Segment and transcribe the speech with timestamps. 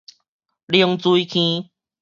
[0.65, 1.69] 冷水坑